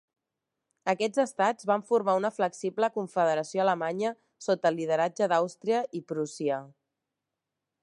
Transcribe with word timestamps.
Aquests 0.93 1.19
estats 1.23 1.67
van 1.71 1.83
formar 1.89 2.15
una 2.21 2.31
flexible 2.37 2.89
Confederació 2.95 3.63
Alemanya 3.65 4.13
sota 4.47 4.73
el 4.73 4.79
lideratge 4.81 5.31
d'Àustria 5.35 5.85
i 6.01 6.05
Prússia. 6.15 6.61